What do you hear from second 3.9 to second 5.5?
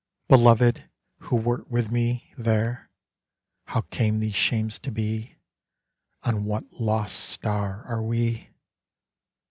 came these shames to be?